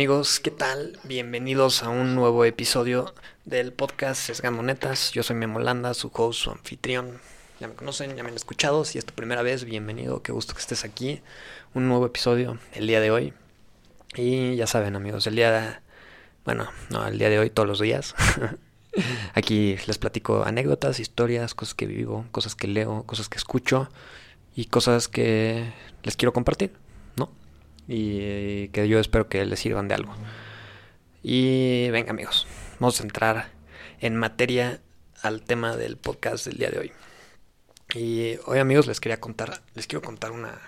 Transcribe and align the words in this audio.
Amigos, 0.00 0.40
¿qué 0.40 0.50
tal? 0.50 0.98
Bienvenidos 1.04 1.82
a 1.82 1.90
un 1.90 2.14
nuevo 2.14 2.46
episodio 2.46 3.14
del 3.44 3.74
podcast 3.74 4.18
Sesgando 4.18 4.62
Netas. 4.62 5.12
Yo 5.12 5.22
soy 5.22 5.36
Memo 5.36 5.60
Landa, 5.60 5.92
su 5.92 6.10
host, 6.14 6.40
su 6.40 6.50
anfitrión. 6.50 7.20
Ya 7.60 7.68
me 7.68 7.74
conocen, 7.74 8.16
ya 8.16 8.22
me 8.22 8.30
han 8.30 8.34
escuchado. 8.34 8.86
Si 8.86 8.96
es 8.96 9.04
tu 9.04 9.12
primera 9.12 9.42
vez, 9.42 9.66
bienvenido. 9.66 10.22
Qué 10.22 10.32
gusto 10.32 10.54
que 10.54 10.60
estés 10.60 10.84
aquí. 10.86 11.20
Un 11.74 11.86
nuevo 11.86 12.06
episodio 12.06 12.58
el 12.72 12.86
día 12.86 12.98
de 13.00 13.10
hoy. 13.10 13.34
Y 14.16 14.56
ya 14.56 14.66
saben, 14.66 14.96
amigos, 14.96 15.26
el 15.26 15.36
día 15.36 15.52
de... 15.52 15.76
Bueno, 16.46 16.70
no, 16.88 17.06
el 17.06 17.18
día 17.18 17.28
de 17.28 17.38
hoy, 17.38 17.50
todos 17.50 17.68
los 17.68 17.78
días. 17.78 18.14
aquí 19.34 19.76
les 19.86 19.98
platico 19.98 20.44
anécdotas, 20.44 20.98
historias, 20.98 21.52
cosas 21.52 21.74
que 21.74 21.84
vivo, 21.84 22.24
cosas 22.30 22.54
que 22.54 22.68
leo, 22.68 23.02
cosas 23.02 23.28
que 23.28 23.36
escucho 23.36 23.90
y 24.56 24.64
cosas 24.64 25.08
que 25.08 25.74
les 26.04 26.16
quiero 26.16 26.32
compartir 26.32 26.72
y 27.92 28.68
que 28.68 28.86
yo 28.86 29.00
espero 29.00 29.28
que 29.28 29.44
les 29.44 29.58
sirvan 29.58 29.88
de 29.88 29.96
algo. 29.96 30.14
Y 31.24 31.90
venga 31.90 32.10
amigos, 32.10 32.46
vamos 32.78 33.00
a 33.00 33.02
entrar 33.02 33.50
en 33.98 34.14
materia 34.14 34.80
al 35.22 35.42
tema 35.42 35.76
del 35.76 35.96
podcast 35.96 36.46
del 36.46 36.58
día 36.58 36.70
de 36.70 36.78
hoy. 36.78 36.92
Y 37.92 38.36
hoy 38.46 38.60
amigos 38.60 38.86
les 38.86 39.00
quería 39.00 39.18
contar, 39.18 39.60
les 39.74 39.88
quiero 39.88 40.02
contar 40.02 40.30
una... 40.30 40.60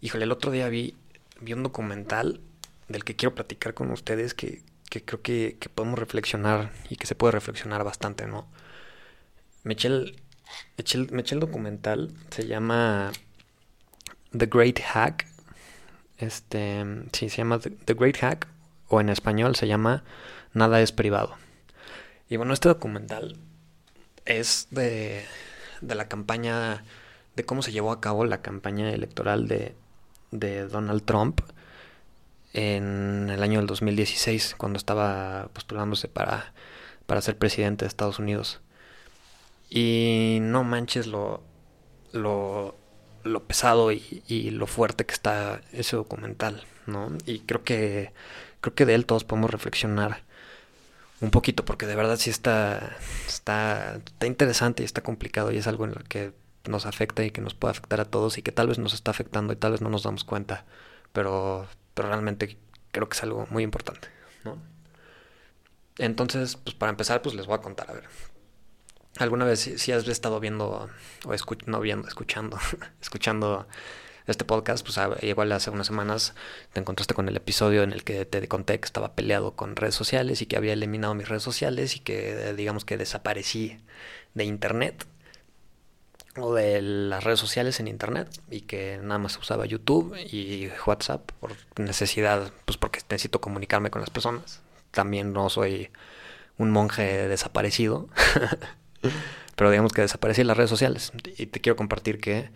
Híjole, 0.00 0.24
el 0.24 0.32
otro 0.32 0.50
día 0.50 0.70
vi, 0.70 0.96
vi 1.42 1.52
un 1.52 1.62
documental 1.62 2.40
del 2.88 3.04
que 3.04 3.14
quiero 3.14 3.34
platicar 3.34 3.74
con 3.74 3.90
ustedes 3.90 4.32
que, 4.32 4.62
que 4.88 5.04
creo 5.04 5.20
que, 5.20 5.58
podemos 5.74 5.98
reflexionar 5.98 6.72
y 6.88 6.96
que 6.96 7.06
se 7.06 7.14
puede 7.14 7.32
reflexionar 7.32 7.84
bastante, 7.84 8.26
¿no? 8.26 8.48
Me 9.64 9.74
eché 9.74 9.90
me 9.90 11.20
eché 11.20 11.34
el 11.34 11.40
documental, 11.40 12.10
se 12.30 12.46
llama 12.46 13.12
The 14.36 14.46
Great 14.46 14.80
Hack 14.80 15.31
este, 16.22 16.84
sí, 17.12 17.28
se 17.28 17.38
llama 17.38 17.58
The 17.58 17.94
Great 17.94 18.18
Hack, 18.18 18.48
o 18.88 19.00
en 19.00 19.08
español 19.08 19.56
se 19.56 19.66
llama 19.66 20.04
Nada 20.54 20.80
es 20.80 20.92
privado. 20.92 21.36
Y 22.28 22.36
bueno, 22.36 22.52
este 22.52 22.68
documental 22.68 23.36
es 24.24 24.68
de, 24.70 25.24
de 25.80 25.94
la 25.94 26.08
campaña, 26.08 26.84
de 27.36 27.44
cómo 27.44 27.62
se 27.62 27.72
llevó 27.72 27.92
a 27.92 28.00
cabo 28.00 28.24
la 28.24 28.42
campaña 28.42 28.90
electoral 28.90 29.48
de, 29.48 29.74
de 30.30 30.66
Donald 30.66 31.04
Trump 31.04 31.40
en 32.52 33.30
el 33.30 33.42
año 33.42 33.58
del 33.58 33.66
2016, 33.66 34.54
cuando 34.58 34.76
estaba 34.76 35.48
postulándose 35.52 36.08
para, 36.08 36.52
para 37.06 37.22
ser 37.22 37.38
presidente 37.38 37.84
de 37.84 37.88
Estados 37.88 38.18
Unidos. 38.18 38.60
Y 39.70 40.38
no 40.42 40.64
manches 40.64 41.06
lo, 41.06 41.42
lo, 42.12 42.76
lo 43.24 43.44
pesado 43.44 43.92
y, 43.92 44.50
lo 44.50 44.66
fuerte 44.66 45.06
que 45.06 45.14
está 45.14 45.60
ese 45.72 45.96
documental, 45.96 46.64
¿no? 46.86 47.12
Y 47.26 47.40
creo 47.40 47.64
que 47.64 48.12
creo 48.60 48.74
que 48.74 48.86
de 48.86 48.94
él 48.94 49.06
todos 49.06 49.24
podemos 49.24 49.50
reflexionar 49.50 50.22
un 51.20 51.30
poquito 51.30 51.64
porque 51.64 51.86
de 51.86 51.96
verdad 51.96 52.16
sí 52.16 52.30
está 52.30 52.96
está 53.26 54.00
está 54.04 54.26
interesante 54.26 54.82
y 54.82 54.86
está 54.86 55.02
complicado 55.02 55.52
y 55.52 55.58
es 55.58 55.66
algo 55.66 55.84
en 55.84 55.92
lo 55.92 56.02
que 56.08 56.32
nos 56.68 56.86
afecta 56.86 57.24
y 57.24 57.30
que 57.30 57.40
nos 57.40 57.54
puede 57.54 57.72
afectar 57.72 58.00
a 58.00 58.04
todos 58.04 58.38
y 58.38 58.42
que 58.42 58.52
tal 58.52 58.68
vez 58.68 58.78
nos 58.78 58.94
está 58.94 59.10
afectando 59.10 59.52
y 59.52 59.56
tal 59.56 59.72
vez 59.72 59.80
no 59.80 59.90
nos 59.90 60.04
damos 60.04 60.24
cuenta, 60.24 60.64
pero 61.12 61.66
pero 61.94 62.08
realmente 62.08 62.58
creo 62.92 63.08
que 63.08 63.16
es 63.16 63.22
algo 63.22 63.46
muy 63.50 63.62
importante, 63.64 64.08
¿no? 64.44 64.58
Entonces, 65.98 66.56
pues 66.56 66.74
para 66.74 66.90
empezar, 66.90 67.22
pues 67.22 67.34
les 67.34 67.46
voy 67.46 67.56
a 67.56 67.60
contar, 67.60 67.90
a 67.90 67.94
ver, 67.94 68.04
alguna 69.18 69.44
vez 69.44 69.60
si, 69.60 69.92
has 69.92 70.06
estado 70.08 70.40
viendo 70.40 70.88
o 71.26 71.36
no 71.66 71.80
viendo, 71.80 72.08
escuchando, 72.08 72.58
escuchando 73.00 73.66
este 74.26 74.44
podcast, 74.44 74.84
pues 74.84 74.98
ah, 74.98 75.16
igual 75.22 75.50
hace 75.52 75.70
unas 75.70 75.86
semanas 75.86 76.34
te 76.72 76.80
encontraste 76.80 77.14
con 77.14 77.28
el 77.28 77.36
episodio 77.36 77.82
en 77.82 77.92
el 77.92 78.04
que 78.04 78.24
te 78.24 78.46
conté 78.48 78.78
que 78.78 78.86
estaba 78.86 79.14
peleado 79.14 79.56
con 79.56 79.76
redes 79.76 79.94
sociales 79.94 80.42
y 80.42 80.46
que 80.46 80.56
había 80.56 80.72
eliminado 80.72 81.14
mis 81.14 81.28
redes 81.28 81.42
sociales 81.42 81.96
y 81.96 82.00
que 82.00 82.54
digamos 82.54 82.84
que 82.84 82.96
desaparecí 82.96 83.80
de 84.34 84.44
internet 84.44 85.06
o 86.36 86.54
de 86.54 86.80
las 86.80 87.24
redes 87.24 87.40
sociales 87.40 87.78
en 87.80 87.88
internet 87.88 88.28
y 88.50 88.62
que 88.62 88.98
nada 89.02 89.18
más 89.18 89.36
usaba 89.38 89.66
YouTube 89.66 90.16
y 90.16 90.70
WhatsApp 90.86 91.30
por 91.40 91.52
necesidad, 91.76 92.52
pues 92.64 92.78
porque 92.78 93.00
necesito 93.10 93.40
comunicarme 93.40 93.90
con 93.90 94.00
las 94.00 94.10
personas. 94.10 94.62
También 94.92 95.32
no 95.32 95.50
soy 95.50 95.90
un 96.58 96.70
monje 96.70 97.28
desaparecido. 97.28 98.08
Pero 99.56 99.70
digamos 99.70 99.92
que 99.92 100.02
desaparecí 100.02 100.44
las 100.44 100.56
redes 100.56 100.70
sociales. 100.70 101.12
Y 101.36 101.46
te 101.46 101.60
quiero 101.60 101.76
compartir 101.76 102.20
que 102.20 102.50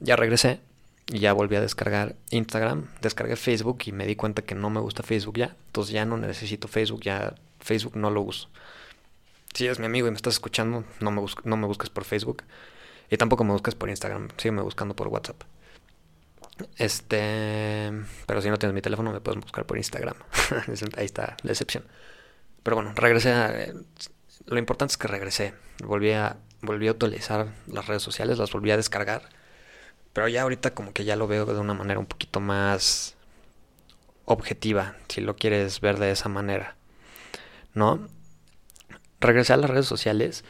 ya 0.00 0.16
regresé 0.16 0.60
y 1.08 1.18
ya 1.18 1.32
volví 1.32 1.56
a 1.56 1.60
descargar 1.60 2.16
Instagram, 2.30 2.88
descargué 3.00 3.36
Facebook 3.36 3.78
y 3.86 3.92
me 3.92 4.06
di 4.06 4.16
cuenta 4.16 4.42
que 4.42 4.54
no 4.54 4.70
me 4.70 4.80
gusta 4.80 5.02
Facebook 5.02 5.38
ya. 5.38 5.56
Entonces 5.66 5.92
ya 5.92 6.04
no 6.04 6.16
necesito 6.16 6.68
Facebook, 6.68 7.02
ya 7.02 7.34
Facebook 7.60 7.96
no 7.96 8.10
lo 8.10 8.22
uso. 8.22 8.48
Si 9.54 9.66
eres 9.66 9.78
mi 9.78 9.86
amigo 9.86 10.06
y 10.06 10.10
me 10.10 10.16
estás 10.16 10.34
escuchando, 10.34 10.84
no 11.00 11.10
me, 11.10 11.22
no 11.44 11.56
me 11.56 11.66
busques 11.66 11.90
por 11.90 12.04
Facebook. 12.04 12.42
Y 13.10 13.16
tampoco 13.16 13.44
me 13.44 13.52
busques 13.52 13.74
por 13.74 13.90
Instagram, 13.90 14.28
sígueme 14.38 14.62
buscando 14.62 14.96
por 14.96 15.08
WhatsApp. 15.08 15.42
Este, 16.76 17.92
pero 18.26 18.40
si 18.40 18.48
no 18.48 18.58
tienes 18.58 18.74
mi 18.74 18.82
teléfono 18.82 19.12
me 19.12 19.20
puedes 19.20 19.40
buscar 19.40 19.66
por 19.66 19.76
Instagram. 19.76 20.14
Ahí 20.96 21.04
está 21.04 21.36
la 21.42 21.52
excepción. 21.52 21.84
Pero 22.62 22.76
bueno, 22.76 22.92
regresé 22.94 23.32
a 23.32 23.72
lo 24.46 24.58
importante 24.58 24.92
es 24.92 24.98
que 24.98 25.08
regresé. 25.08 25.54
Volví 25.84 26.12
a, 26.12 26.36
volví 26.60 26.88
a 26.88 26.92
utilizar 26.92 27.48
las 27.66 27.86
redes 27.86 28.02
sociales, 28.02 28.38
las 28.38 28.52
volví 28.52 28.70
a 28.70 28.76
descargar. 28.76 29.28
Pero 30.12 30.28
ya 30.28 30.42
ahorita 30.42 30.74
como 30.74 30.92
que 30.92 31.04
ya 31.04 31.16
lo 31.16 31.26
veo 31.26 31.46
de 31.46 31.58
una 31.58 31.74
manera 31.74 32.00
un 32.00 32.06
poquito 32.06 32.40
más 32.40 33.16
objetiva, 34.24 34.96
si 35.08 35.20
lo 35.20 35.36
quieres 35.36 35.80
ver 35.80 35.98
de 35.98 36.10
esa 36.12 36.28
manera. 36.28 36.76
¿No? 37.74 38.08
Regresé 39.20 39.52
a 39.54 39.56
las 39.56 39.70
redes 39.70 39.86
sociales 39.86 40.44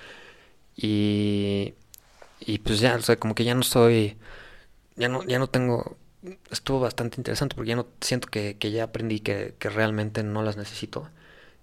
y 0.77 1.75
y 2.41 2.59
pues 2.59 2.81
ya, 2.81 2.97
o 2.97 3.03
sea, 3.03 3.17
como 3.17 3.35
que 3.35 3.45
ya 3.45 3.55
no 3.55 3.63
soy 3.63 4.19
ya 4.97 5.09
no 5.09 5.23
ya 5.25 5.39
no 5.39 5.49
tengo 5.49 5.97
estuvo 6.51 6.81
bastante 6.81 7.17
interesante 7.19 7.55
porque 7.57 7.71
ya 7.71 7.77
no 7.77 7.87
siento 8.01 8.29
que, 8.29 8.57
ya 8.61 8.85
aprendí 8.85 9.21
que, 9.21 9.55
que 9.59 9.71
realmente 9.71 10.23
no 10.23 10.43
las 10.43 10.57
necesito 10.57 11.11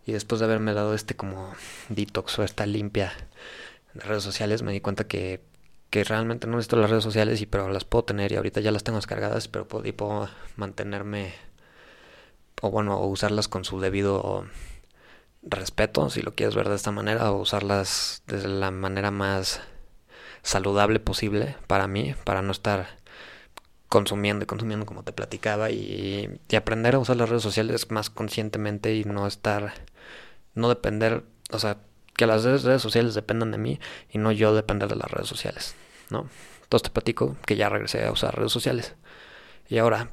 y 0.09 0.13
después 0.13 0.39
de 0.39 0.45
haberme 0.45 0.73
dado 0.73 0.93
este 0.93 1.15
como 1.15 1.53
detox 1.89 2.39
o 2.39 2.43
esta 2.43 2.65
limpia 2.65 3.13
de 3.93 4.01
redes 4.01 4.23
sociales, 4.23 4.63
me 4.63 4.71
di 4.71 4.81
cuenta 4.81 5.05
que, 5.07 5.41
que 5.89 6.03
realmente 6.03 6.47
no 6.47 6.57
necesito 6.57 6.77
las 6.77 6.89
redes 6.89 7.03
sociales, 7.03 7.41
y 7.41 7.45
pero 7.45 7.69
las 7.69 7.85
puedo 7.85 8.03
tener 8.05 8.31
y 8.31 8.35
ahorita 8.35 8.61
ya 8.61 8.71
las 8.71 8.83
tengo 8.83 8.97
descargadas, 8.97 9.47
pero 9.47 9.67
puedo, 9.67 9.87
y 9.87 9.91
puedo 9.91 10.29
mantenerme 10.55 11.33
o 12.61 12.69
bueno, 12.71 12.97
o 12.97 13.07
usarlas 13.07 13.47
con 13.47 13.63
su 13.63 13.79
debido 13.79 14.45
respeto, 15.41 16.09
si 16.09 16.21
lo 16.21 16.33
quieres 16.35 16.55
ver 16.55 16.69
de 16.69 16.75
esta 16.75 16.91
manera, 16.91 17.31
o 17.31 17.39
usarlas 17.39 18.23
de 18.27 18.47
la 18.47 18.71
manera 18.71 19.11
más 19.11 19.61
saludable 20.41 20.99
posible 20.99 21.55
para 21.67 21.87
mí, 21.87 22.15
para 22.23 22.41
no 22.41 22.51
estar 22.51 22.87
consumiendo 23.87 24.43
y 24.43 24.45
consumiendo 24.45 24.85
como 24.85 25.03
te 25.03 25.13
platicaba 25.13 25.71
y, 25.71 26.39
y, 26.47 26.55
aprender 26.55 26.95
a 26.95 26.99
usar 26.99 27.17
las 27.17 27.29
redes 27.29 27.43
sociales 27.43 27.89
más 27.89 28.09
conscientemente 28.09 28.93
y 28.95 29.03
no 29.03 29.25
estar 29.25 29.73
no 30.59 30.69
depender, 30.69 31.23
o 31.51 31.59
sea, 31.59 31.77
que 32.15 32.27
las 32.27 32.43
redes 32.43 32.81
sociales 32.81 33.15
dependan 33.15 33.51
de 33.51 33.57
mí 33.57 33.79
y 34.11 34.17
no 34.17 34.31
yo 34.31 34.53
depender 34.53 34.89
de 34.89 34.97
las 34.97 35.09
redes 35.09 35.27
sociales, 35.27 35.75
¿no? 36.09 36.29
Entonces 36.63 36.83
te 36.83 36.89
platico 36.91 37.37
que 37.45 37.55
ya 37.55 37.69
regresé 37.69 38.05
a 38.05 38.11
usar 38.11 38.35
redes 38.35 38.51
sociales. 38.51 38.95
Y 39.69 39.77
ahora 39.77 40.11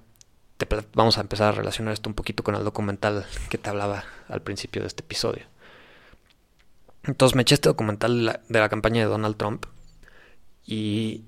te 0.56 0.66
vamos 0.94 1.18
a 1.18 1.20
empezar 1.20 1.48
a 1.48 1.56
relacionar 1.56 1.92
esto 1.92 2.08
un 2.08 2.14
poquito 2.14 2.42
con 2.42 2.54
el 2.54 2.64
documental 2.64 3.26
que 3.50 3.58
te 3.58 3.68
hablaba 3.68 4.04
al 4.28 4.40
principio 4.42 4.82
de 4.82 4.88
este 4.88 5.02
episodio. 5.02 5.44
Entonces 7.04 7.36
me 7.36 7.42
eché 7.42 7.54
este 7.54 7.68
documental 7.68 8.16
de 8.16 8.22
la, 8.22 8.40
de 8.48 8.60
la 8.60 8.68
campaña 8.68 9.02
de 9.02 9.08
Donald 9.08 9.36
Trump 9.36 9.66
y, 10.64 11.24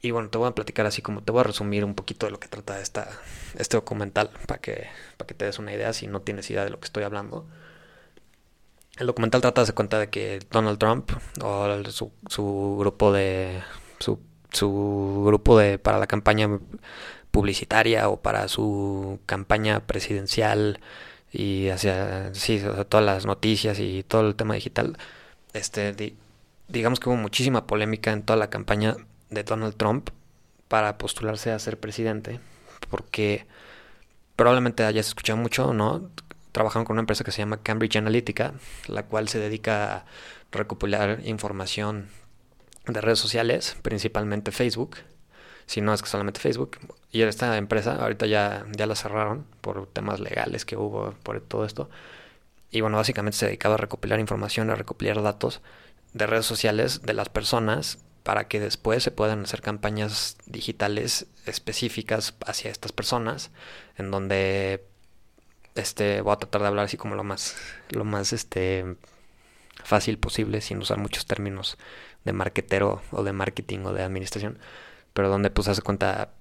y 0.00 0.10
bueno, 0.10 0.30
te 0.30 0.38
voy 0.38 0.48
a 0.48 0.54
platicar 0.54 0.86
así 0.86 1.02
como 1.02 1.22
te 1.22 1.32
voy 1.32 1.40
a 1.40 1.44
resumir 1.44 1.84
un 1.84 1.94
poquito 1.94 2.26
de 2.26 2.32
lo 2.32 2.40
que 2.40 2.48
trata 2.48 2.80
esta, 2.80 3.08
este 3.56 3.76
documental 3.76 4.30
para 4.46 4.60
que, 4.60 4.88
para 5.16 5.26
que 5.26 5.34
te 5.34 5.44
des 5.44 5.58
una 5.58 5.72
idea 5.72 5.92
si 5.92 6.06
no 6.06 6.22
tienes 6.22 6.50
idea 6.50 6.64
de 6.64 6.70
lo 6.70 6.80
que 6.80 6.86
estoy 6.86 7.04
hablando. 7.04 7.46
El 8.96 9.08
documental 9.08 9.40
trata 9.40 9.64
de 9.64 9.72
cuenta 9.72 9.98
de 9.98 10.08
que 10.08 10.40
Donald 10.50 10.78
Trump 10.78 11.10
o 11.42 11.66
su, 11.90 12.12
su 12.28 12.76
grupo 12.78 13.12
de 13.12 13.62
su, 13.98 14.20
su 14.52 15.24
grupo 15.26 15.58
de 15.58 15.78
para 15.78 15.98
la 15.98 16.06
campaña 16.06 16.48
publicitaria 17.32 18.08
o 18.08 18.22
para 18.22 18.46
su 18.46 19.18
campaña 19.26 19.80
presidencial 19.80 20.80
y 21.32 21.68
hacia 21.70 22.32
sí, 22.34 22.62
todas 22.88 23.04
las 23.04 23.26
noticias 23.26 23.80
y 23.80 24.04
todo 24.04 24.28
el 24.28 24.36
tema 24.36 24.54
digital 24.54 24.96
este 25.52 26.14
digamos 26.68 27.00
que 27.00 27.08
hubo 27.08 27.16
muchísima 27.16 27.66
polémica 27.66 28.12
en 28.12 28.22
toda 28.22 28.36
la 28.38 28.50
campaña 28.50 28.96
de 29.30 29.42
Donald 29.42 29.74
Trump 29.76 30.10
para 30.68 30.96
postularse 30.98 31.50
a 31.50 31.58
ser 31.58 31.80
presidente 31.80 32.38
porque 32.88 33.46
probablemente 34.36 34.84
hayas 34.84 35.08
escuchado 35.08 35.36
mucho, 35.38 35.72
¿no? 35.72 36.10
Trabajaron 36.54 36.84
con 36.84 36.94
una 36.94 37.00
empresa 37.00 37.24
que 37.24 37.32
se 37.32 37.38
llama 37.38 37.64
Cambridge 37.64 37.96
Analytica, 37.96 38.54
la 38.86 39.02
cual 39.06 39.28
se 39.28 39.40
dedica 39.40 39.92
a 39.92 40.04
recopilar 40.52 41.18
información 41.24 42.10
de 42.86 43.00
redes 43.00 43.18
sociales, 43.18 43.76
principalmente 43.82 44.52
Facebook, 44.52 44.98
si 45.66 45.80
no 45.80 45.92
es 45.92 46.00
que 46.00 46.08
solamente 46.08 46.38
Facebook, 46.38 46.78
y 47.10 47.22
esta 47.22 47.58
empresa 47.58 47.96
ahorita 47.96 48.26
ya, 48.26 48.66
ya 48.70 48.86
la 48.86 48.94
cerraron 48.94 49.46
por 49.62 49.88
temas 49.88 50.20
legales 50.20 50.64
que 50.64 50.76
hubo 50.76 51.12
por 51.24 51.40
todo 51.40 51.64
esto. 51.64 51.90
Y 52.70 52.82
bueno, 52.82 52.98
básicamente 52.98 53.36
se 53.36 53.46
dedicaba 53.46 53.74
a 53.74 53.78
recopilar 53.78 54.20
información, 54.20 54.70
a 54.70 54.76
recopilar 54.76 55.20
datos 55.22 55.60
de 56.12 56.28
redes 56.28 56.46
sociales 56.46 57.02
de 57.02 57.14
las 57.14 57.30
personas 57.30 57.98
para 58.22 58.46
que 58.46 58.60
después 58.60 59.02
se 59.02 59.10
puedan 59.10 59.42
hacer 59.42 59.60
campañas 59.60 60.36
digitales 60.46 61.26
específicas 61.46 62.36
hacia 62.46 62.70
estas 62.70 62.92
personas, 62.92 63.50
en 63.96 64.12
donde 64.12 64.86
este 65.74 66.20
voy 66.20 66.32
a 66.32 66.36
tratar 66.36 66.62
de 66.62 66.68
hablar 66.68 66.86
así 66.86 66.96
como 66.96 67.14
lo 67.14 67.24
más 67.24 67.56
lo 67.90 68.04
más 68.04 68.32
este 68.32 68.96
fácil 69.82 70.18
posible 70.18 70.60
sin 70.60 70.78
usar 70.78 70.98
muchos 70.98 71.26
términos 71.26 71.78
de 72.24 72.32
marketero 72.32 73.02
o 73.10 73.22
de 73.22 73.32
marketing 73.32 73.80
o 73.84 73.92
de 73.92 74.02
administración, 74.02 74.58
pero 75.12 75.28
donde 75.28 75.50
pues 75.50 75.68
hace 75.68 75.82
cuenta 75.82 76.32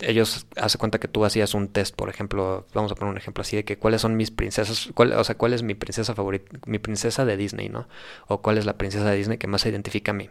ellos 0.00 0.46
hace 0.56 0.78
cuenta 0.78 0.98
que 0.98 1.08
tú 1.08 1.24
hacías 1.24 1.54
un 1.54 1.68
test, 1.68 1.94
por 1.96 2.08
ejemplo, 2.08 2.66
vamos 2.72 2.92
a 2.92 2.94
poner 2.94 3.10
un 3.10 3.18
ejemplo 3.18 3.42
así 3.42 3.56
de 3.56 3.64
que 3.64 3.78
cuáles 3.78 4.00
son 4.00 4.16
mis 4.16 4.30
princesas, 4.30 4.90
cuál, 4.94 5.12
o 5.12 5.24
sea, 5.24 5.36
cuál 5.36 5.54
es 5.54 5.62
mi 5.62 5.74
princesa 5.74 6.14
favorita, 6.14 6.58
mi 6.66 6.78
princesa 6.78 7.24
de 7.24 7.36
Disney, 7.36 7.68
¿no? 7.68 7.88
O 8.28 8.40
cuál 8.40 8.58
es 8.58 8.64
la 8.66 8.78
princesa 8.78 9.10
de 9.10 9.16
Disney 9.16 9.38
que 9.38 9.48
más 9.48 9.62
se 9.62 9.70
identifica 9.70 10.12
a 10.12 10.14
mí. 10.14 10.30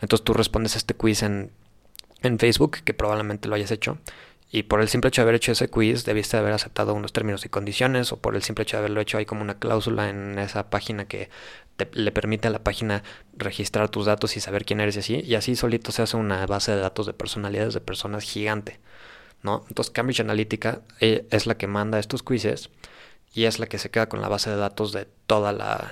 Entonces 0.00 0.24
tú 0.24 0.34
respondes 0.34 0.74
a 0.74 0.78
este 0.78 0.94
quiz 0.94 1.22
en, 1.22 1.52
en 2.22 2.38
Facebook, 2.38 2.78
que 2.84 2.94
probablemente 2.94 3.48
lo 3.48 3.54
hayas 3.54 3.70
hecho, 3.70 3.98
y 4.54 4.62
por 4.62 4.80
el 4.80 4.88
simple 4.88 5.08
hecho 5.08 5.20
de 5.20 5.24
haber 5.24 5.34
hecho 5.34 5.50
ese 5.50 5.68
quiz 5.68 6.04
debiste 6.04 6.36
haber 6.36 6.52
aceptado 6.52 6.94
unos 6.94 7.12
términos 7.12 7.44
y 7.44 7.48
condiciones, 7.48 8.12
o 8.12 8.18
por 8.18 8.36
el 8.36 8.44
simple 8.44 8.62
hecho 8.62 8.76
de 8.76 8.82
haberlo 8.82 9.00
hecho 9.00 9.18
hay 9.18 9.26
como 9.26 9.42
una 9.42 9.58
cláusula 9.58 10.08
en 10.08 10.38
esa 10.38 10.70
página 10.70 11.06
que 11.06 11.28
le 11.90 12.12
permite 12.12 12.46
a 12.46 12.52
la 12.52 12.62
página 12.62 13.02
registrar 13.36 13.88
tus 13.88 14.06
datos 14.06 14.36
y 14.36 14.40
saber 14.40 14.64
quién 14.64 14.78
eres 14.78 14.94
y 14.94 14.98
así, 15.00 15.20
y 15.26 15.34
así 15.34 15.56
solito 15.56 15.90
se 15.90 16.02
hace 16.02 16.16
una 16.16 16.46
base 16.46 16.70
de 16.70 16.80
datos 16.80 17.04
de 17.06 17.14
personalidades 17.14 17.74
de 17.74 17.80
personas 17.80 18.22
gigante. 18.22 18.78
¿no? 19.42 19.64
Entonces 19.68 19.90
Cambridge 19.90 20.20
Analytica 20.20 20.82
eh, 21.00 21.26
es 21.32 21.46
la 21.46 21.56
que 21.56 21.66
manda 21.66 21.98
estos 21.98 22.22
quizzes 22.22 22.70
y 23.34 23.46
es 23.46 23.58
la 23.58 23.66
que 23.66 23.78
se 23.78 23.90
queda 23.90 24.08
con 24.08 24.20
la 24.20 24.28
base 24.28 24.50
de 24.50 24.56
datos 24.56 24.92
de 24.92 25.08
toda 25.26 25.52
la, 25.52 25.90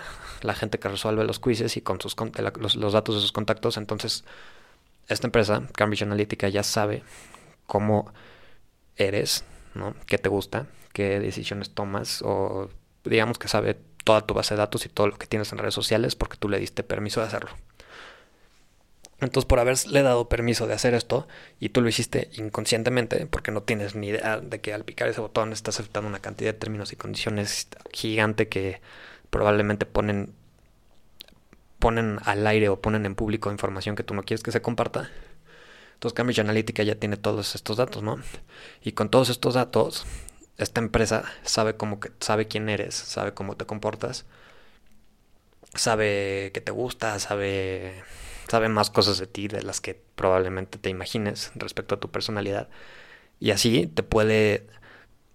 gente 0.54 0.78
que 0.78 0.88
resuelve 0.88 1.24
los 1.24 1.40
quizzes 1.40 1.76
y 1.76 1.80
con 1.80 2.00
sus, 2.00 2.14
los, 2.60 2.76
los, 2.76 2.92
datos 2.92 3.16
de 3.16 3.20
sus 3.22 3.32
contactos. 3.32 3.76
Entonces, 3.76 4.22
esta 5.08 5.26
empresa, 5.26 5.64
Cambridge 5.74 6.02
Analytica, 6.02 6.48
ya 6.48 6.62
sabe 6.62 7.02
cómo 7.66 8.12
eres, 8.96 9.44
¿no? 9.74 9.94
qué 10.06 10.18
te 10.18 10.28
gusta, 10.28 10.66
qué 10.92 11.20
decisiones 11.20 11.70
tomas 11.70 12.22
o 12.22 12.70
digamos 13.04 13.38
que 13.38 13.48
sabe 13.48 13.76
toda 14.04 14.26
tu 14.26 14.34
base 14.34 14.54
de 14.54 14.58
datos 14.58 14.86
y 14.86 14.88
todo 14.88 15.06
lo 15.06 15.16
que 15.16 15.26
tienes 15.26 15.52
en 15.52 15.58
redes 15.58 15.74
sociales 15.74 16.14
porque 16.14 16.36
tú 16.36 16.48
le 16.48 16.58
diste 16.58 16.82
permiso 16.82 17.20
de 17.20 17.26
hacerlo. 17.26 17.50
Entonces, 19.20 19.46
por 19.46 19.60
haberle 19.60 20.02
dado 20.02 20.28
permiso 20.28 20.66
de 20.66 20.74
hacer 20.74 20.94
esto 20.94 21.28
y 21.60 21.68
tú 21.68 21.80
lo 21.80 21.88
hiciste 21.88 22.28
inconscientemente, 22.34 23.26
porque 23.26 23.52
no 23.52 23.62
tienes 23.62 23.94
ni 23.94 24.08
idea 24.08 24.40
de 24.40 24.60
que 24.60 24.74
al 24.74 24.84
picar 24.84 25.08
ese 25.08 25.20
botón 25.20 25.52
estás 25.52 25.78
aceptando 25.78 26.08
una 26.08 26.18
cantidad 26.18 26.52
de 26.52 26.58
términos 26.58 26.92
y 26.92 26.96
condiciones 26.96 27.68
gigante 27.92 28.48
que 28.48 28.80
probablemente 29.30 29.86
ponen 29.86 30.34
ponen 31.78 32.18
al 32.24 32.46
aire 32.46 32.68
o 32.68 32.80
ponen 32.80 33.06
en 33.06 33.14
público 33.14 33.50
información 33.50 33.96
que 33.96 34.04
tú 34.04 34.14
no 34.14 34.22
quieres 34.22 34.42
que 34.42 34.52
se 34.52 34.62
comparta. 34.62 35.10
Entonces 36.02 36.16
Cambridge 36.16 36.40
Analytica 36.40 36.82
ya 36.82 36.96
tiene 36.96 37.16
todos 37.16 37.54
estos 37.54 37.76
datos, 37.76 38.02
¿no? 38.02 38.18
Y 38.82 38.90
con 38.90 39.08
todos 39.08 39.28
estos 39.30 39.54
datos, 39.54 40.04
esta 40.58 40.80
empresa 40.80 41.22
sabe 41.44 41.76
cómo 41.76 42.00
que, 42.00 42.10
sabe 42.18 42.48
quién 42.48 42.68
eres, 42.68 42.96
sabe 42.96 43.34
cómo 43.34 43.56
te 43.56 43.66
comportas, 43.66 44.24
sabe 45.76 46.50
que 46.52 46.60
te 46.60 46.72
gusta, 46.72 47.20
sabe 47.20 48.02
sabe 48.48 48.68
más 48.68 48.90
cosas 48.90 49.18
de 49.18 49.28
ti 49.28 49.46
de 49.46 49.62
las 49.62 49.80
que 49.80 49.94
probablemente 50.16 50.76
te 50.76 50.90
imagines 50.90 51.52
respecto 51.54 51.94
a 51.94 52.00
tu 52.00 52.10
personalidad. 52.10 52.68
Y 53.38 53.52
así 53.52 53.86
te 53.86 54.02
puede 54.02 54.66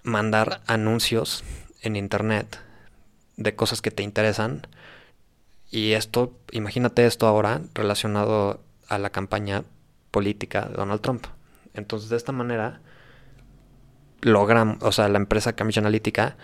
mandar 0.03 0.63
anuncios 0.67 1.45
en 1.81 1.95
internet 1.95 2.59
de 3.37 3.55
cosas 3.55 3.81
que 3.81 3.91
te 3.91 4.03
interesan. 4.03 4.67
Y 5.71 5.93
esto, 5.93 6.37
imagínate 6.51 7.05
esto 7.05 7.25
ahora 7.25 7.61
relacionado 7.73 8.59
a 8.89 8.97
la 8.97 9.11
campaña 9.11 9.63
política 10.17 10.65
de 10.65 10.73
Donald 10.73 10.99
Trump. 11.01 11.27
Entonces, 11.75 12.09
de 12.09 12.17
esta 12.17 12.31
manera, 12.31 12.81
logran, 14.21 14.79
o 14.81 14.91
sea, 14.91 15.07
la 15.09 15.19
empresa 15.19 15.53
Cambridge 15.53 15.77
Analytica 15.77 16.37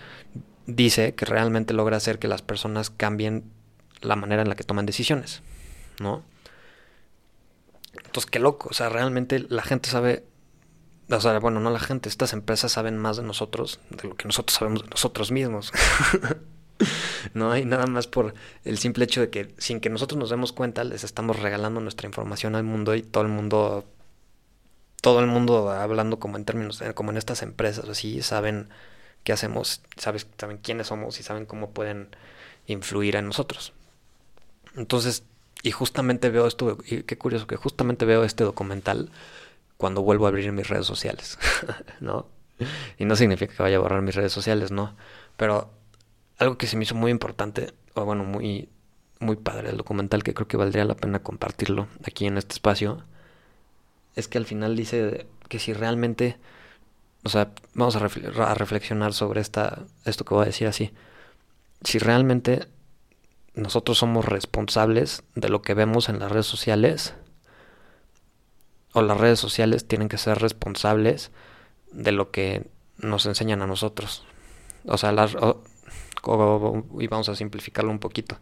dice 0.66 1.16
que 1.16 1.24
realmente 1.24 1.74
logra 1.74 1.96
hacer 1.96 2.20
que 2.20 2.28
las 2.28 2.40
personas 2.40 2.90
cambien 2.90 3.42
la 4.00 4.14
manera 4.14 4.42
en 4.42 4.48
la 4.48 4.54
que 4.54 4.62
toman 4.62 4.86
decisiones, 4.86 5.42
¿no? 5.98 6.22
Entonces, 7.94 8.30
qué 8.30 8.38
loco. 8.38 8.68
O 8.70 8.74
sea, 8.74 8.90
realmente 8.90 9.40
la 9.40 9.62
gente 9.62 9.90
sabe. 9.90 10.24
O 11.10 11.20
sea, 11.20 11.40
bueno, 11.40 11.58
no 11.58 11.70
la 11.70 11.80
gente, 11.80 12.08
estas 12.08 12.32
empresas 12.32 12.70
saben 12.70 12.96
más 12.96 13.16
de 13.16 13.24
nosotros 13.24 13.80
de 13.90 14.08
lo 14.08 14.14
que 14.14 14.26
nosotros 14.26 14.56
sabemos 14.56 14.84
de 14.84 14.90
nosotros 14.90 15.32
mismos. 15.32 15.72
no 17.34 17.50
hay 17.50 17.64
nada 17.64 17.86
más 17.86 18.06
por 18.06 18.34
el 18.64 18.78
simple 18.78 19.04
hecho 19.04 19.20
de 19.20 19.30
que 19.30 19.54
sin 19.58 19.80
que 19.80 19.90
nosotros 19.90 20.18
nos 20.18 20.30
demos 20.30 20.52
cuenta 20.52 20.84
les 20.84 21.04
estamos 21.04 21.40
regalando 21.40 21.80
nuestra 21.80 22.06
información 22.06 22.54
al 22.54 22.64
mundo 22.64 22.94
y 22.94 23.02
todo 23.02 23.22
el 23.24 23.30
mundo 23.30 23.84
todo 25.00 25.20
el 25.20 25.26
mundo 25.26 25.70
hablando 25.70 26.18
como 26.18 26.36
en 26.36 26.44
términos 26.44 26.82
como 26.94 27.10
en 27.10 27.16
estas 27.16 27.42
empresas 27.42 27.88
así 27.88 28.22
saben 28.22 28.68
qué 29.22 29.32
hacemos 29.32 29.82
sabes 29.96 30.26
saben 30.38 30.58
quiénes 30.58 30.88
somos 30.88 31.20
y 31.20 31.22
saben 31.22 31.46
cómo 31.46 31.70
pueden 31.70 32.08
influir 32.66 33.16
en 33.16 33.26
nosotros 33.26 33.72
entonces 34.76 35.24
y 35.64 35.70
justamente 35.70 36.28
veo 36.28 36.46
esto, 36.46 36.76
y 36.84 37.04
qué 37.04 37.16
curioso 37.16 37.46
que 37.46 37.56
justamente 37.56 38.04
veo 38.04 38.22
este 38.22 38.44
documental 38.44 39.08
cuando 39.78 40.02
vuelvo 40.02 40.26
a 40.26 40.28
abrir 40.28 40.52
mis 40.52 40.68
redes 40.68 40.86
sociales, 40.86 41.38
¿no? 42.00 42.26
Y 42.98 43.06
no 43.06 43.16
significa 43.16 43.56
que 43.56 43.62
vaya 43.62 43.78
a 43.78 43.80
borrar 43.80 44.02
mis 44.02 44.14
redes 44.14 44.30
sociales, 44.30 44.70
¿no? 44.70 44.94
Pero 45.38 45.70
algo 46.38 46.58
que 46.58 46.66
se 46.66 46.76
me 46.76 46.84
hizo 46.84 46.94
muy 46.94 47.10
importante, 47.10 47.72
o 47.94 48.04
bueno, 48.04 48.24
muy, 48.24 48.68
muy 49.20 49.36
padre 49.36 49.70
el 49.70 49.76
documental, 49.76 50.22
que 50.22 50.34
creo 50.34 50.48
que 50.48 50.56
valdría 50.56 50.84
la 50.84 50.96
pena 50.96 51.22
compartirlo 51.22 51.88
aquí 52.04 52.26
en 52.26 52.38
este 52.38 52.54
espacio, 52.54 53.02
es 54.14 54.28
que 54.28 54.38
al 54.38 54.46
final 54.46 54.76
dice 54.76 55.26
que 55.48 55.58
si 55.58 55.72
realmente, 55.72 56.38
o 57.24 57.28
sea, 57.28 57.52
vamos 57.74 57.96
a, 57.96 58.04
a 58.44 58.54
reflexionar 58.54 59.12
sobre 59.12 59.40
esta, 59.40 59.84
esto 60.04 60.24
que 60.24 60.34
voy 60.34 60.42
a 60.44 60.46
decir 60.46 60.68
así, 60.68 60.92
si 61.82 61.98
realmente 61.98 62.66
nosotros 63.54 63.98
somos 63.98 64.24
responsables 64.24 65.22
de 65.34 65.48
lo 65.48 65.62
que 65.62 65.74
vemos 65.74 66.08
en 66.08 66.18
las 66.18 66.30
redes 66.30 66.46
sociales 66.46 67.14
o 68.92 69.02
las 69.02 69.18
redes 69.18 69.38
sociales 69.38 69.86
tienen 69.86 70.08
que 70.08 70.18
ser 70.18 70.38
responsables 70.38 71.30
de 71.92 72.12
lo 72.12 72.30
que 72.30 72.66
nos 72.98 73.26
enseñan 73.26 73.62
a 73.62 73.66
nosotros. 73.66 74.24
O 74.86 74.98
sea, 74.98 75.12
las, 75.12 75.36
y 76.98 77.06
vamos 77.06 77.28
a 77.28 77.36
simplificarlo 77.36 77.90
un 77.90 77.98
poquito. 77.98 78.38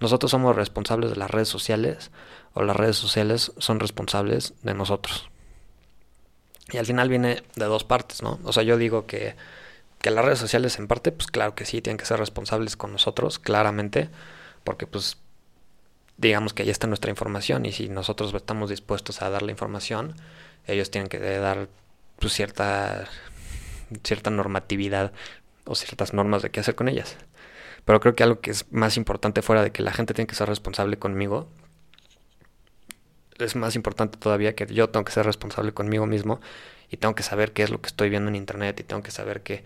Nosotros 0.00 0.30
somos 0.30 0.56
responsables 0.56 1.10
de 1.10 1.16
las 1.16 1.30
redes 1.30 1.48
sociales 1.48 2.10
o 2.54 2.62
las 2.62 2.76
redes 2.76 2.96
sociales 2.96 3.52
son 3.58 3.80
responsables 3.80 4.54
de 4.62 4.74
nosotros. 4.74 5.30
Y 6.72 6.78
al 6.78 6.86
final 6.86 7.08
viene 7.08 7.42
de 7.56 7.64
dos 7.64 7.84
partes, 7.84 8.22
¿no? 8.22 8.38
O 8.44 8.52
sea, 8.52 8.62
yo 8.62 8.78
digo 8.78 9.06
que 9.06 9.34
que 10.00 10.10
las 10.10 10.24
redes 10.24 10.38
sociales 10.38 10.78
en 10.78 10.88
parte, 10.88 11.12
pues 11.12 11.26
claro 11.28 11.54
que 11.54 11.66
sí, 11.66 11.82
tienen 11.82 11.98
que 11.98 12.06
ser 12.06 12.18
responsables 12.18 12.76
con 12.76 12.92
nosotros, 12.92 13.38
claramente, 13.38 14.08
porque 14.64 14.86
pues 14.86 15.18
digamos 16.16 16.54
que 16.54 16.62
ahí 16.62 16.70
está 16.70 16.86
nuestra 16.86 17.10
información 17.10 17.66
y 17.66 17.72
si 17.72 17.88
nosotros 17.88 18.32
estamos 18.34 18.70
dispuestos 18.70 19.22
a 19.22 19.30
dar 19.30 19.42
la 19.42 19.52
información, 19.52 20.16
ellos 20.66 20.90
tienen 20.90 21.08
que 21.08 21.18
dar 21.18 21.68
pues, 22.18 22.32
cierta, 22.32 23.08
cierta 24.02 24.30
normatividad 24.30 25.12
o 25.70 25.76
ciertas 25.76 26.12
normas 26.12 26.42
de 26.42 26.50
qué 26.50 26.58
hacer 26.58 26.74
con 26.74 26.88
ellas. 26.88 27.16
Pero 27.84 28.00
creo 28.00 28.14
que 28.16 28.24
algo 28.24 28.40
que 28.40 28.50
es 28.50 28.70
más 28.72 28.96
importante 28.96 29.40
fuera 29.40 29.62
de 29.62 29.70
que 29.70 29.82
la 29.82 29.92
gente 29.92 30.14
tiene 30.14 30.26
que 30.26 30.34
ser 30.34 30.48
responsable 30.48 30.98
conmigo, 30.98 31.48
es 33.38 33.54
más 33.54 33.76
importante 33.76 34.18
todavía 34.18 34.54
que 34.56 34.66
yo 34.66 34.90
tengo 34.90 35.04
que 35.04 35.12
ser 35.12 35.24
responsable 35.24 35.72
conmigo 35.72 36.06
mismo 36.06 36.40
y 36.90 36.96
tengo 36.96 37.14
que 37.14 37.22
saber 37.22 37.52
qué 37.52 37.62
es 37.62 37.70
lo 37.70 37.80
que 37.80 37.86
estoy 37.86 38.10
viendo 38.10 38.28
en 38.28 38.34
internet 38.34 38.80
y 38.80 38.82
tengo 38.82 39.02
que 39.02 39.12
saber 39.12 39.42
que 39.42 39.62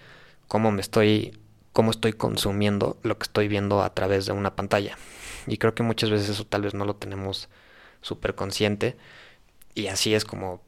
cómo 0.46 0.70
me 0.70 0.82
estoy, 0.82 1.38
cómo 1.72 1.90
estoy 1.90 2.12
consumiendo 2.12 2.98
lo 3.02 3.18
que 3.18 3.24
estoy 3.24 3.48
viendo 3.48 3.82
a 3.82 3.94
través 3.94 4.26
de 4.26 4.32
una 4.32 4.54
pantalla. 4.54 4.98
Y 5.46 5.56
creo 5.56 5.74
que 5.74 5.82
muchas 5.82 6.10
veces 6.10 6.28
eso 6.28 6.44
tal 6.44 6.62
vez 6.62 6.74
no 6.74 6.84
lo 6.84 6.96
tenemos 6.96 7.48
súper 8.02 8.34
consciente. 8.34 8.96
Y 9.74 9.86
así 9.88 10.14
es 10.14 10.24
como, 10.26 10.62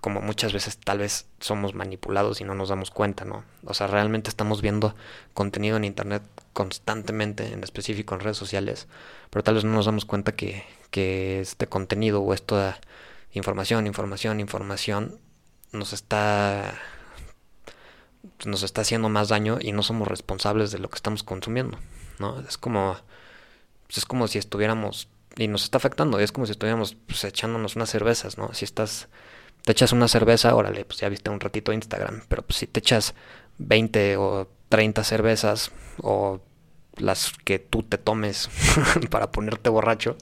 como 0.00 0.20
muchas 0.20 0.52
veces 0.52 0.78
tal 0.78 0.98
vez 0.98 1.26
somos 1.40 1.74
manipulados 1.74 2.40
y 2.40 2.44
no 2.44 2.54
nos 2.54 2.68
damos 2.68 2.90
cuenta, 2.90 3.24
¿no? 3.24 3.44
O 3.64 3.74
sea, 3.74 3.86
realmente 3.86 4.30
estamos 4.30 4.62
viendo 4.62 4.94
contenido 5.34 5.76
en 5.76 5.84
internet 5.84 6.22
constantemente, 6.52 7.52
en 7.52 7.62
específico 7.64 8.14
en 8.14 8.20
redes 8.20 8.36
sociales, 8.36 8.88
pero 9.30 9.42
tal 9.42 9.54
vez 9.54 9.64
no 9.64 9.72
nos 9.72 9.86
damos 9.86 10.04
cuenta 10.04 10.32
que, 10.32 10.64
que 10.90 11.40
este 11.40 11.66
contenido 11.66 12.22
o 12.22 12.34
esta 12.34 12.78
información, 13.32 13.86
información, 13.86 14.40
información 14.40 15.18
nos 15.72 15.92
está 15.92 16.78
nos 18.44 18.62
está 18.62 18.82
haciendo 18.82 19.08
más 19.08 19.28
daño 19.28 19.58
y 19.60 19.72
no 19.72 19.82
somos 19.82 20.08
responsables 20.08 20.70
de 20.70 20.78
lo 20.78 20.88
que 20.90 20.96
estamos 20.96 21.22
consumiendo, 21.22 21.78
¿no? 22.18 22.40
Es 22.40 22.58
como, 22.58 22.96
pues, 23.86 23.98
es 23.98 24.06
como 24.06 24.28
si 24.28 24.38
estuviéramos, 24.38 25.08
y 25.36 25.48
nos 25.48 25.64
está 25.64 25.78
afectando, 25.78 26.18
es 26.18 26.32
como 26.32 26.46
si 26.46 26.52
estuviéramos 26.52 26.96
pues, 27.06 27.24
echándonos 27.24 27.76
unas 27.76 27.90
cervezas, 27.90 28.38
¿no? 28.38 28.52
Si 28.52 28.64
estás 28.64 29.08
te 29.66 29.72
echas 29.72 29.90
una 29.90 30.06
cerveza, 30.06 30.54
órale, 30.54 30.84
pues 30.84 31.00
ya 31.00 31.08
viste 31.08 31.28
un 31.28 31.40
ratito 31.40 31.72
Instagram, 31.72 32.22
pero 32.28 32.42
pues 32.42 32.58
si 32.58 32.68
te 32.68 32.78
echas 32.78 33.14
20 33.58 34.16
o 34.16 34.48
30 34.68 35.02
cervezas 35.02 35.72
o 36.00 36.40
las 36.94 37.32
que 37.44 37.58
tú 37.58 37.82
te 37.82 37.98
tomes 37.98 38.48
para 39.10 39.32
ponerte 39.32 39.68
borracho, 39.68 40.16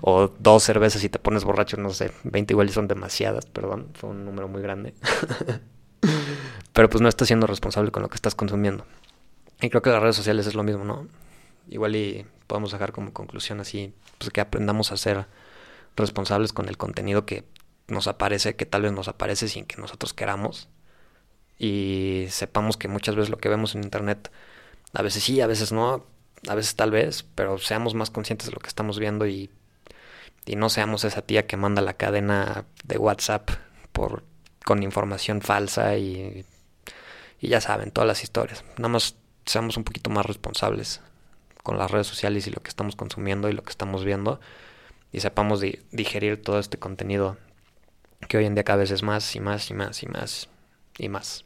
o 0.00 0.28
dos 0.38 0.62
cervezas 0.62 1.02
y 1.02 1.08
te 1.08 1.18
pones 1.18 1.42
borracho, 1.42 1.76
no 1.76 1.90
sé, 1.90 2.12
20 2.22 2.54
igual 2.54 2.70
son 2.70 2.86
demasiadas, 2.86 3.46
perdón, 3.46 3.88
fue 3.94 4.10
un 4.10 4.24
número 4.24 4.46
muy 4.46 4.62
grande. 4.62 4.94
Pero 6.72 6.88
pues 6.88 7.02
no 7.02 7.08
estás 7.08 7.26
siendo 7.26 7.48
responsable 7.48 7.90
con 7.90 8.04
lo 8.04 8.08
que 8.08 8.14
estás 8.14 8.36
consumiendo. 8.36 8.86
Y 9.60 9.70
creo 9.70 9.82
que 9.82 9.90
las 9.90 10.00
redes 10.00 10.14
sociales 10.14 10.46
es 10.46 10.54
lo 10.54 10.62
mismo, 10.62 10.84
¿no? 10.84 11.08
Igual 11.68 11.96
y 11.96 12.26
podemos 12.46 12.70
dejar 12.70 12.92
como 12.92 13.12
conclusión 13.12 13.58
así, 13.58 13.92
pues 14.18 14.30
que 14.30 14.40
aprendamos 14.40 14.92
a 14.92 14.96
ser 14.96 15.26
responsables 15.96 16.52
con 16.52 16.68
el 16.68 16.76
contenido 16.76 17.26
que 17.26 17.42
nos 17.88 18.06
aparece, 18.06 18.56
que 18.56 18.66
tal 18.66 18.82
vez 18.82 18.92
nos 18.92 19.08
aparece 19.08 19.48
sin 19.48 19.64
que 19.64 19.80
nosotros 19.80 20.14
queramos. 20.14 20.68
Y 21.58 22.26
sepamos 22.30 22.76
que 22.76 22.88
muchas 22.88 23.16
veces 23.16 23.30
lo 23.30 23.38
que 23.38 23.48
vemos 23.48 23.74
en 23.74 23.82
internet, 23.82 24.30
a 24.92 25.02
veces 25.02 25.24
sí, 25.24 25.40
a 25.40 25.46
veces 25.46 25.72
no, 25.72 26.06
a 26.46 26.54
veces 26.54 26.76
tal 26.76 26.90
vez, 26.90 27.24
pero 27.34 27.58
seamos 27.58 27.94
más 27.94 28.10
conscientes 28.10 28.46
de 28.48 28.52
lo 28.52 28.60
que 28.60 28.68
estamos 28.68 28.98
viendo 28.98 29.26
y, 29.26 29.50
y 30.46 30.56
no 30.56 30.68
seamos 30.68 31.04
esa 31.04 31.22
tía 31.22 31.46
que 31.46 31.56
manda 31.56 31.82
la 31.82 31.94
cadena 31.94 32.66
de 32.84 32.98
WhatsApp 32.98 33.50
por, 33.92 34.22
con 34.64 34.82
información 34.82 35.40
falsa 35.40 35.96
y, 35.96 36.44
y 37.40 37.48
ya 37.48 37.60
saben, 37.60 37.90
todas 37.90 38.06
las 38.06 38.22
historias. 38.22 38.64
Nada 38.76 38.88
más 38.88 39.16
seamos 39.46 39.76
un 39.76 39.84
poquito 39.84 40.10
más 40.10 40.26
responsables 40.26 41.00
con 41.62 41.78
las 41.78 41.90
redes 41.90 42.06
sociales 42.06 42.46
y 42.46 42.50
lo 42.50 42.62
que 42.62 42.68
estamos 42.68 42.96
consumiendo 42.96 43.48
y 43.48 43.52
lo 43.52 43.62
que 43.62 43.70
estamos 43.70 44.04
viendo 44.04 44.40
y 45.12 45.20
sepamos 45.20 45.60
digerir 45.60 46.40
todo 46.40 46.58
este 46.58 46.78
contenido 46.78 47.36
que 48.26 48.38
hoy 48.38 48.46
en 48.46 48.54
día 48.54 48.64
cada 48.64 48.80
vez 48.80 48.90
es 48.90 49.02
más 49.02 49.34
y 49.36 49.40
más 49.40 49.70
y 49.70 49.74
más 49.74 50.02
y 50.02 50.06
más 50.06 50.48
y 50.98 51.08
más. 51.08 51.44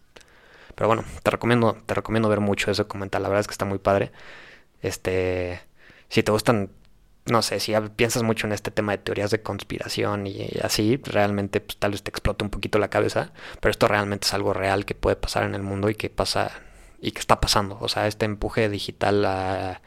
Pero 0.74 0.88
bueno, 0.88 1.04
te 1.22 1.30
recomiendo, 1.30 1.76
te 1.86 1.94
recomiendo 1.94 2.28
ver 2.28 2.40
mucho 2.40 2.70
ese 2.70 2.82
documental, 2.82 3.22
la 3.22 3.28
verdad 3.28 3.40
es 3.40 3.46
que 3.46 3.52
está 3.52 3.64
muy 3.64 3.78
padre. 3.78 4.12
Este, 4.80 5.60
si 6.08 6.22
te 6.22 6.32
gustan, 6.32 6.70
no 7.26 7.42
sé, 7.42 7.60
si 7.60 7.74
piensas 7.96 8.22
mucho 8.22 8.46
en 8.46 8.52
este 8.52 8.70
tema 8.70 8.92
de 8.92 8.98
teorías 8.98 9.30
de 9.30 9.42
conspiración 9.42 10.26
y 10.26 10.48
así, 10.62 11.00
realmente 11.04 11.60
pues, 11.60 11.76
tal 11.78 11.92
vez 11.92 12.02
te 12.02 12.10
explote 12.10 12.44
un 12.44 12.50
poquito 12.50 12.78
la 12.78 12.88
cabeza, 12.88 13.32
pero 13.60 13.70
esto 13.70 13.88
realmente 13.88 14.26
es 14.26 14.34
algo 14.34 14.52
real 14.54 14.84
que 14.84 14.94
puede 14.94 15.16
pasar 15.16 15.44
en 15.44 15.54
el 15.54 15.62
mundo 15.62 15.90
y 15.90 15.94
que 15.94 16.10
pasa 16.10 16.52
y 17.00 17.12
que 17.12 17.20
está 17.20 17.40
pasando. 17.40 17.78
O 17.80 17.88
sea, 17.88 18.06
este 18.06 18.24
empuje 18.26 18.68
digital 18.68 19.24
a, 19.26 19.82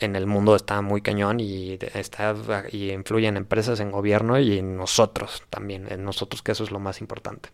en 0.00 0.16
el 0.16 0.26
mundo 0.26 0.54
está 0.54 0.80
muy 0.82 1.02
cañón 1.02 1.40
y 1.40 1.78
está 1.94 2.34
y 2.70 2.90
influye 2.90 3.26
en 3.26 3.36
empresas, 3.36 3.80
en 3.80 3.90
gobierno 3.90 4.38
y 4.38 4.58
en 4.58 4.76
nosotros 4.76 5.42
también, 5.50 5.90
en 5.90 6.04
nosotros 6.04 6.42
que 6.42 6.52
eso 6.52 6.64
es 6.64 6.70
lo 6.70 6.78
más 6.78 7.00
importante. 7.00 7.50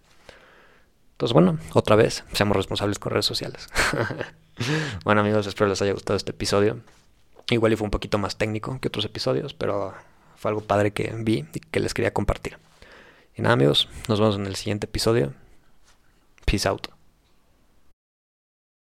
Entonces, 1.12 1.32
bueno, 1.32 1.58
otra 1.74 1.94
vez, 1.96 2.24
seamos 2.32 2.56
responsables 2.56 2.98
con 2.98 3.12
redes 3.12 3.26
sociales. 3.26 3.68
bueno, 5.04 5.20
amigos, 5.20 5.46
espero 5.46 5.70
les 5.70 5.80
haya 5.80 5.92
gustado 5.92 6.16
este 6.16 6.32
episodio. 6.32 6.80
Igual 7.50 7.72
y 7.72 7.76
fue 7.76 7.84
un 7.84 7.90
poquito 7.90 8.18
más 8.18 8.36
técnico 8.36 8.78
que 8.80 8.88
otros 8.88 9.04
episodios, 9.04 9.54
pero 9.54 9.94
fue 10.36 10.50
algo 10.50 10.62
padre 10.62 10.92
que 10.92 11.14
vi 11.16 11.44
y 11.54 11.60
que 11.60 11.80
les 11.80 11.94
quería 11.94 12.12
compartir. 12.12 12.58
Y 13.36 13.42
nada, 13.42 13.54
amigos, 13.54 13.88
nos 14.08 14.18
vemos 14.20 14.36
en 14.36 14.46
el 14.46 14.56
siguiente 14.56 14.86
episodio. 14.86 15.32
Peace 16.44 16.68
out. 16.68 16.93